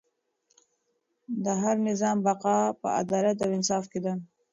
د 1.43 1.45
هر 1.61 1.75
نظام 1.87 2.17
بقا 2.27 2.57
په 2.81 2.87
عدالت 3.01 3.37
او 3.45 3.49
انصاف 3.57 3.85
کې 3.91 3.99
ده. 4.05 4.13